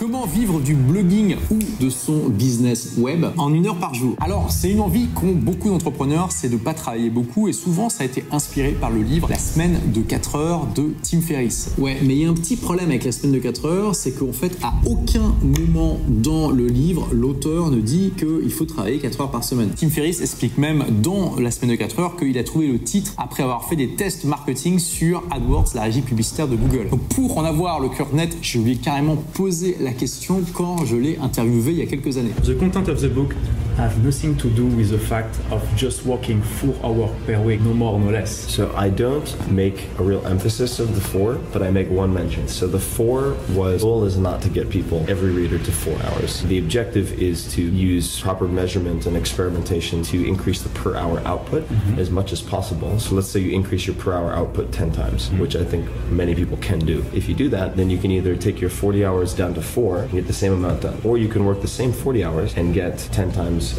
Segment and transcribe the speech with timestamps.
[0.00, 4.16] Comment vivre du blogging ou de son business web en une heure par jour?
[4.18, 8.04] Alors, c'est une envie qu'ont beaucoup d'entrepreneurs, c'est de pas travailler beaucoup et souvent ça
[8.04, 11.74] a été inspiré par le livre La semaine de 4 heures de Tim Ferriss.
[11.76, 14.12] Ouais, mais il y a un petit problème avec la semaine de 4 heures, c'est
[14.12, 19.20] qu'en fait, à aucun moment dans le livre, l'auteur ne dit qu'il faut travailler 4
[19.20, 19.68] heures par semaine.
[19.76, 23.12] Tim Ferriss explique même dans La semaine de 4 heures qu'il a trouvé le titre
[23.18, 26.88] après avoir fait des tests marketing sur AdWords, la régie publicitaire de Google.
[26.88, 30.84] Donc pour en avoir le cœur net, je lui ai carrément posé la question quand
[30.84, 32.32] je l'ai interviewé il y a quelques années.
[32.58, 32.82] Content
[33.80, 37.72] have nothing to do with the fact of just working four hours per week, no
[37.72, 38.30] more, no less.
[38.30, 42.46] So I don't make a real emphasis of the four, but I make one mention.
[42.46, 46.42] So the four was goal is not to get people, every reader, to four hours.
[46.42, 51.62] The objective is to use proper measurement and experimentation to increase the per hour output
[51.64, 51.98] mm-hmm.
[51.98, 52.98] as much as possible.
[53.00, 55.38] So let's say you increase your per hour output 10 times, mm-hmm.
[55.38, 57.04] which I think many people can do.
[57.14, 60.02] If you do that, then you can either take your 40 hours down to four
[60.02, 62.74] and get the same amount done, or you can work the same 40 hours and
[62.74, 63.69] get 10 times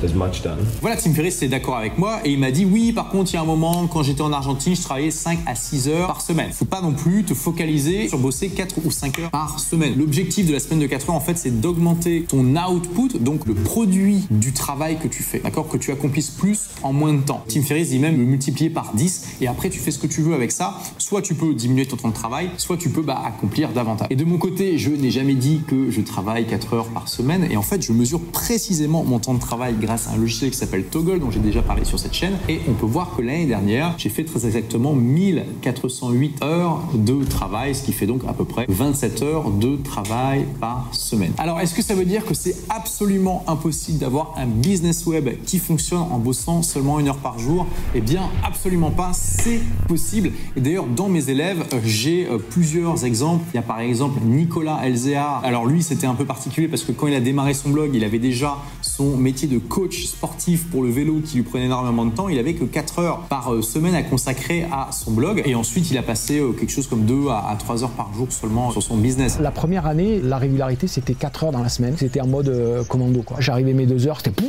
[0.81, 3.35] Voilà, Tim Ferriss est d'accord avec moi et il m'a dit oui, par contre, il
[3.35, 6.21] y a un moment, quand j'étais en Argentine, je travaillais 5 à 6 heures par
[6.21, 6.51] semaine.
[6.51, 9.93] Faut pas non plus te focaliser sur bosser 4 ou 5 heures par semaine.
[9.97, 13.53] L'objectif de la semaine de 4 heures, en fait, c'est d'augmenter ton output, donc le
[13.53, 15.39] produit du travail que tu fais.
[15.39, 15.67] D'accord?
[15.67, 17.43] Que tu accomplisses plus en moins de temps.
[17.47, 20.21] Tim Ferriss dit même le multiplier par 10 et après, tu fais ce que tu
[20.21, 20.79] veux avec ça.
[20.97, 24.07] Soit tu peux diminuer ton temps de travail, soit tu peux bah, accomplir davantage.
[24.09, 27.47] Et de mon côté, je n'ai jamais dit que je travaille 4 heures par semaine
[27.49, 30.57] et en fait, je mesure précisément mon temps de travail grâce à un logiciel qui
[30.57, 33.45] s'appelle Toggle dont j'ai déjà parlé sur cette chaîne et on peut voir que l'année
[33.45, 38.45] dernière, j'ai fait très exactement 1408 heures de travail, ce qui fait donc à peu
[38.45, 41.33] près 27 heures de travail par semaine.
[41.37, 45.59] Alors, est-ce que ça veut dire que c'est absolument impossible d'avoir un business web qui
[45.59, 47.67] fonctionne en bossant seulement une heure par jour?
[47.95, 50.31] Eh bien, absolument pas, c'est possible.
[50.55, 53.45] Et d'ailleurs, dans mes élèves, euh, j'ai euh, plusieurs exemples.
[53.53, 55.41] Il y a par exemple Nicolas Elzéa.
[55.43, 58.03] Alors lui, c'était un peu particulier parce que quand il a démarré son blog, il
[58.03, 62.11] avait déjà son métier de coach sportif pour le vélo qui lui prenait énormément de
[62.13, 62.29] temps.
[62.29, 65.41] Il avait que 4 heures par euh, semaine à consacrer à son blog.
[65.45, 68.27] Et ensuite, il a passé euh, quelque chose comme 2 à 3 heures par jour
[68.31, 69.39] seulement sur son business.
[69.39, 71.95] La première année, la régularité, c'était 4 heures dans la semaine.
[71.97, 73.21] C'était en mode euh, commando.
[73.21, 73.37] quoi.
[73.39, 74.43] J'arrivais mes 2 heures, c'était...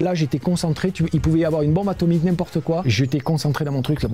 [0.00, 0.90] Là, j'étais concentré.
[0.92, 2.82] Tu- Il pouvait y avoir une bombe atomique, n'importe quoi.
[2.86, 4.02] J'étais concentré dans mon truc.
[4.02, 4.08] là.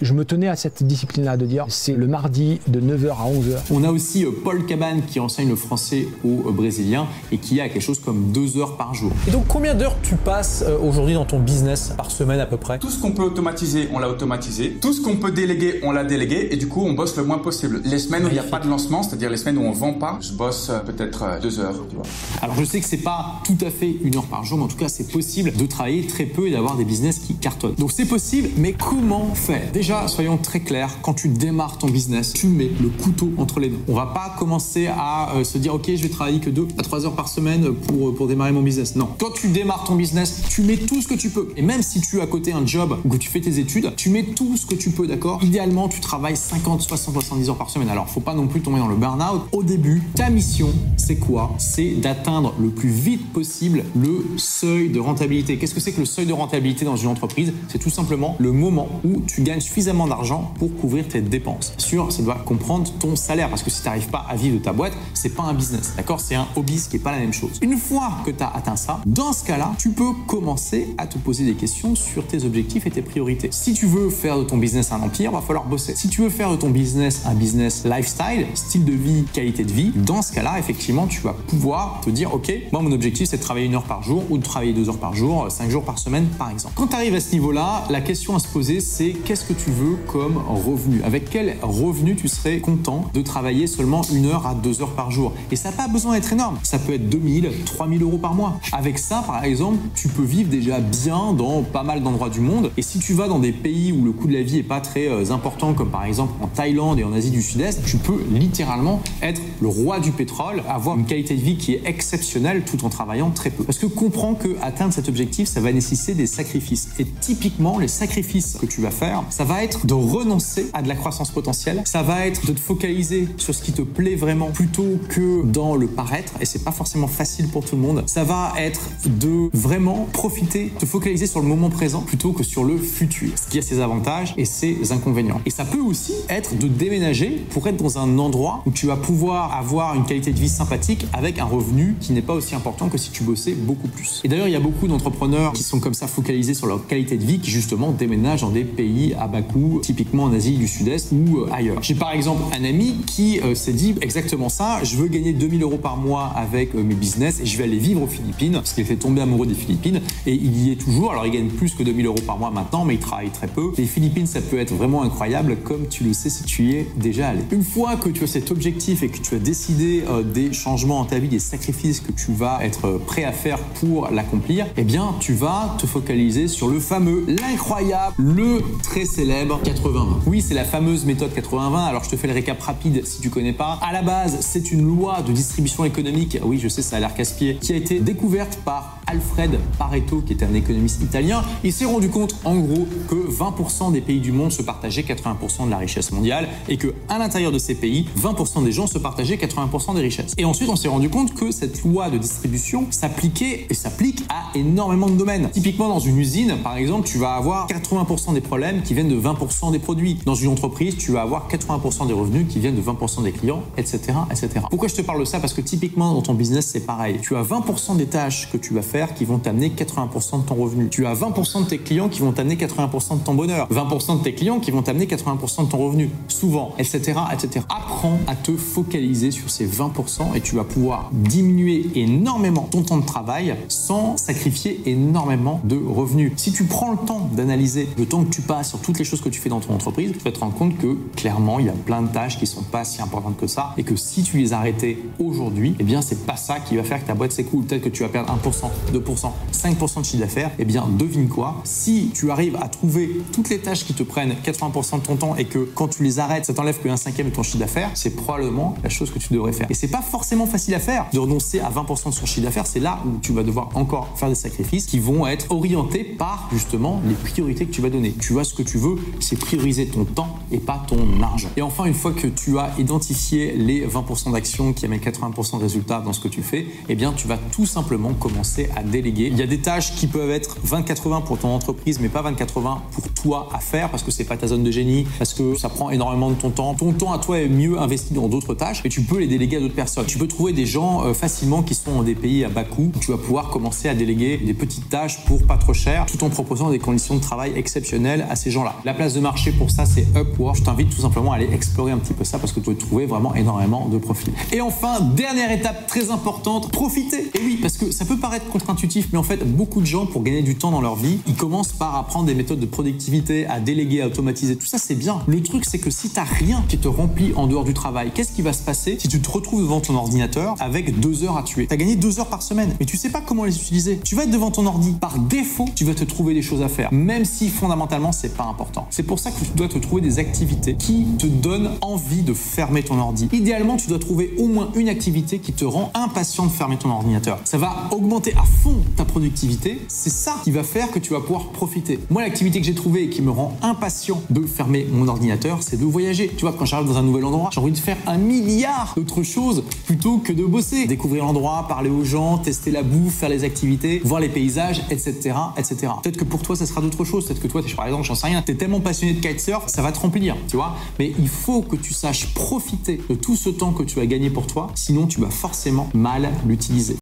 [0.00, 3.58] Je me tenais à cette discipline-là de dire, c'est le mardi de 9h à 11h.
[3.72, 7.82] On a aussi Paul Cabane qui enseigne le français aux Brésiliens et qui a quelque
[7.82, 9.12] chose comme 2 heures par jour.
[9.28, 12.56] Et donc combien d'heures tu passes euh, aujourd'hui dans ton business par semaine à peu
[12.56, 12.80] près?
[12.80, 14.72] Tout ce qu'on peut automatiser, on l'a automatisé.
[14.80, 16.48] Tout ce qu'on peut déléguer, on l'a délégué.
[16.50, 17.80] Et du coup, on bosse le moins possible.
[17.84, 19.92] Les semaines où il n'y a pas de lancement, c'est-à-dire les semaines où on vend
[19.92, 22.04] pas, je bosse euh, peut-être euh, deux heures, tu vois.
[22.40, 24.66] Alors je sais que c'est pas tout à fait une heure par jour, mais en
[24.66, 27.76] tout cas c'est possible de travailler très peu et d'avoir des business qui cartonnent.
[27.76, 29.70] Donc c'est possible, mais comment faire?
[29.72, 33.68] Déjà, soyons très clairs, quand tu démarres ton business, tu mets le couteau entre les
[33.68, 33.78] dents.
[33.86, 37.06] On va pas commencer à se dire ok, je vais travailler que 2 à 3
[37.06, 38.96] heures par semaine pour, pour démarrer mon business.
[38.96, 39.10] Non.
[39.20, 41.52] Quand tu démarres ton business, tu mets tout ce que tu peux.
[41.56, 44.10] Et même si tu as côté un job ou que tu fais tes études, tu
[44.10, 45.42] mets tout ce que tu peux, d'accord?
[45.42, 47.88] Idéalement, tu travailles 50, 60, 70 heures par semaine.
[47.88, 49.42] Alors, faut pas non plus tomber dans le burn-out.
[49.52, 51.54] Au début, ta mission, c'est quoi?
[51.58, 55.58] C'est d'atteindre le plus vite possible le seuil de rentabilité.
[55.58, 57.52] Qu'est-ce que c'est que le seuil de rentabilité dans une entreprise?
[57.68, 61.74] C'est tout simplement le moment où tu gagnes suffisamment d'argent pour couvrir tes dépenses.
[61.76, 64.62] Sûr, ça doit comprendre ton salaire parce que si tu n'arrives pas à vivre de
[64.62, 66.20] ta boîte, c'est pas un business, d'accord?
[66.20, 67.58] C'est un hobby, ce qui est pas la même chose.
[67.62, 71.44] Une fois que tu as atteint ça, dans cas-là, tu peux commencer à te poser
[71.44, 73.48] des questions sur tes objectifs et tes priorités.
[73.52, 75.94] Si tu veux faire de ton business un empire, va falloir bosser.
[75.96, 79.72] Si tu veux faire de ton business un business lifestyle, style de vie, qualité de
[79.72, 83.38] vie, dans ce cas-là, effectivement, tu vas pouvoir te dire, ok, moi mon objectif c'est
[83.38, 85.70] de travailler une heure par jour ou de travailler deux heures par jour, euh, cinq
[85.70, 86.74] jours par semaine, par exemple.
[86.76, 89.70] Quand tu arrives à ce niveau-là, la question à se poser, c'est qu'est-ce que tu
[89.70, 91.02] veux comme revenu?
[91.02, 95.10] Avec quel revenu tu serais content de travailler seulement une heure à deux heures par
[95.10, 95.32] jour?
[95.50, 96.58] Et ça n'a pas besoin d'être énorme.
[96.62, 98.60] Ça peut être 2000, 3000 euros par mois.
[98.72, 102.70] Avec ça, par exemple, tu peux vivre déjà bien dans pas mal d'endroits du monde.
[102.76, 104.82] Et si tu vas dans des pays où le coût de la vie est pas
[104.82, 108.22] très euh, important, comme par exemple en Thaïlande et en Asie du Sud-Est, tu peux
[108.30, 112.84] littéralement être le roi du pétrole, avoir une qualité de vie qui est exceptionnelle tout
[112.84, 113.64] en travaillant très peu.
[113.64, 116.90] Parce que comprends que atteindre cet objectif, ça va nécessiter des sacrifices.
[116.98, 120.88] Et typiquement, les sacrifices que tu vas faire, ça va être de renoncer à de
[120.88, 124.50] la croissance potentielle, ça va être de te focaliser sur ce qui te plaît vraiment
[124.50, 126.34] plutôt que dans le paraître.
[126.42, 128.04] Et c'est pas forcément facile pour tout le monde.
[128.04, 128.82] Ça va être
[129.22, 133.30] de vraiment profiter, te focaliser sur le moment présent plutôt que sur le futur.
[133.36, 135.40] Ce qui a ses avantages et ses inconvénients.
[135.46, 138.96] Et ça peut aussi être de déménager pour être dans un endroit où tu vas
[138.96, 142.88] pouvoir avoir une qualité de vie sympathique avec un revenu qui n'est pas aussi important
[142.88, 144.20] que si tu bossais beaucoup plus.
[144.24, 147.16] Et d'ailleurs, il y a beaucoup d'entrepreneurs qui sont comme ça focalisés sur leur qualité
[147.16, 150.68] de vie qui justement déménagent dans des pays à bas coût, typiquement en Asie du
[150.68, 151.82] Sud-Est ou euh, ailleurs.
[151.82, 155.62] J'ai par exemple un ami qui euh, s'est dit exactement ça, je veux gagner 2000
[155.62, 158.72] euros par mois avec euh, mes business et je vais aller vivre aux Philippines parce
[158.72, 161.12] qu'il fait amoureux des Philippines et il y est toujours.
[161.12, 163.72] Alors il gagne plus que 2000 euros par mois maintenant, mais il travaille très peu.
[163.76, 166.88] Les Philippines, ça peut être vraiment incroyable comme tu le sais si tu y es
[166.96, 167.40] déjà allé.
[167.50, 171.08] Une fois que tu as cet objectif et que tu as décidé des changements dans
[171.08, 175.14] ta vie, des sacrifices que tu vas être prêt à faire pour l'accomplir, eh bien
[175.20, 180.22] tu vas te focaliser sur le fameux, l'incroyable, le très célèbre 80-20.
[180.26, 181.86] Oui, c'est la fameuse méthode 80-20.
[181.86, 183.78] Alors je te fais le récap rapide si tu connais pas.
[183.82, 186.38] À la base, c'est une loi de distribution économique.
[186.44, 190.32] Oui, je sais, ça a l'air casse-pied, qui a été découverte par Alfred Pareto, qui
[190.32, 194.32] était un économiste italien, il s'est rendu compte en gros que 20% des pays du
[194.32, 198.06] monde se partageaient 80% de la richesse mondiale et que à l'intérieur de ces pays,
[198.18, 200.34] 20% des gens se partageaient 80% des richesses.
[200.38, 204.56] Et ensuite, on s'est rendu compte que cette loi de distribution s'appliquait et s'applique à
[204.56, 205.50] énormément de domaines.
[205.50, 209.20] Typiquement dans une usine, par exemple, tu vas avoir 80% des problèmes qui viennent de
[209.20, 210.18] 20% des produits.
[210.24, 213.62] Dans une entreprise, tu vas avoir 80% des revenus qui viennent de 20% des clients,
[213.76, 214.00] etc.,
[214.30, 214.60] etc.
[214.70, 215.40] Pourquoi je te parle de ça?
[215.40, 217.18] Parce que typiquement dans ton business, c'est pareil.
[217.22, 220.54] Tu as 20% des tâches que tu vas faire qui vont t'amener 80% de ton
[220.54, 220.88] revenu.
[220.88, 223.68] Tu as 20% de tes clients qui vont t'amener 80% de ton bonheur.
[223.70, 226.10] 20% de tes clients qui vont t'amener 80% de ton revenu.
[226.28, 227.64] Souvent, etc., etc.
[227.68, 232.98] Apprends à te focaliser sur ces 20% et tu vas pouvoir diminuer énormément ton temps
[232.98, 236.32] de travail sans sacrifier énormément de revenus.
[236.36, 239.22] Si tu prends le temps d'analyser le temps que tu passes sur toutes les choses
[239.22, 241.70] que tu fais dans ton entreprise, tu vas te rendre compte que clairement, il y
[241.70, 244.36] a plein de tâches qui sont pas si importantes que ça et que si tu
[244.36, 247.64] les arrêtais aujourd'hui, eh bien, c'est pas ça qui va faire que ta boîte s'écoule.
[247.64, 251.60] Peut-être que tu vas perdre 1%, 2%, 5% de chiffre d'affaires, eh bien devine quoi
[251.64, 255.36] Si tu arrives à trouver toutes les tâches qui te prennent 80% de ton temps
[255.36, 258.16] et que quand tu les arrêtes, ça t'enlève qu'un cinquième de ton chiffre d'affaires, c'est
[258.16, 259.66] probablement la chose que tu devrais faire.
[259.70, 262.66] Et c'est pas forcément facile à faire de renoncer à 20% de son chiffre d'affaires.
[262.66, 266.48] C'est là où tu vas devoir encore faire des sacrifices qui vont être orientés par
[266.52, 268.12] justement les priorités que tu vas donner.
[268.12, 271.48] Tu vois ce que tu veux, c'est prioriser ton temps et pas ton argent.
[271.56, 275.62] Et enfin, une fois que tu as identifié les 20% d'actions qui amènent 80% de
[275.62, 279.28] résultats dans ce que tu fais, eh bien tu vas tout simplement commencer déléguer.
[279.30, 282.78] Il y a des tâches qui peuvent être 20-80 pour ton entreprise, mais pas 20-80
[282.92, 285.68] pour toi à faire parce que c'est pas ta zone de génie, parce que ça
[285.68, 286.74] prend énormément de ton temps.
[286.74, 289.56] Ton temps à toi est mieux investi dans d'autres tâches et tu peux les déléguer
[289.56, 290.06] à d'autres personnes.
[290.06, 292.92] Tu peux trouver des gens euh, facilement qui sont dans des pays à bas coût.
[293.00, 296.30] Tu vas pouvoir commencer à déléguer des petites tâches pour pas trop cher tout en
[296.30, 298.74] proposant des conditions de travail exceptionnelles à ces gens-là.
[298.84, 300.56] La place de marché pour ça, c'est Upwork.
[300.56, 302.76] Je t'invite tout simplement à aller explorer un petit peu ça parce que tu vas
[302.76, 304.32] trouver vraiment énormément de profils.
[304.52, 307.30] Et enfin, dernière étape très importante, profiter.
[307.34, 310.22] Et oui, parce que ça peut paraître contre-intuitif, mais en fait, beaucoup de gens, pour
[310.22, 313.60] gagner du temps dans leur vie, ils commencent par apprendre des méthodes de productivité, à
[313.60, 314.56] déléguer, à automatiser.
[314.56, 315.20] Tout ça, c'est bien.
[315.26, 318.12] Le truc, c'est que si tu n'as rien qui te remplit en dehors du travail,
[318.14, 321.36] qu'est-ce qui va se passer si tu te retrouves devant ton ordinateur avec deux heures
[321.36, 321.66] à tuer?
[321.66, 323.98] Tu as gagné deux heures par semaine, mais tu sais pas comment les utiliser.
[324.04, 324.92] Tu vas être devant ton ordi.
[325.00, 328.44] Par défaut, tu vas te trouver des choses à faire, même si fondamentalement, c'est pas
[328.44, 328.86] important.
[328.90, 332.34] C'est pour ça que tu dois te trouver des activités qui te donnent envie de
[332.34, 333.28] fermer ton ordi.
[333.32, 336.90] Idéalement, tu dois trouver au moins une activité qui te rend impatient de fermer ton
[336.90, 337.40] ordinateur.
[337.44, 339.80] Ça va augmenter à fond ta productivité.
[339.88, 341.98] C'est ça qui va faire que tu vas pouvoir profiter.
[342.10, 345.78] Moi, l'activité que j'ai trouvée et qui me rend impatient de fermer mon ordinateur, c'est
[345.78, 346.30] de voyager.
[346.36, 349.22] Tu vois, quand j'arrive dans un nouvel endroit, j'ai envie de faire un milliard d'autres
[349.22, 350.86] choses plutôt que de bosser.
[350.86, 355.34] Découvrir l'endroit, parler aux gens, tester la bouffe, faire les activités, voir les paysages, etc.,
[355.56, 355.92] etc.
[356.02, 357.26] Peut-être que pour toi, ça sera d'autres choses.
[357.26, 359.92] Peut-être que toi, par exemple, j'en sais rien, t'es tellement passionné de kitesurf, ça va
[359.92, 360.76] te remplir, tu vois.
[360.98, 364.30] Mais il faut que tu saches profiter de tout ce temps que tu as gagné
[364.30, 367.01] pour toi, sinon tu vas forcément mal l'utiliser.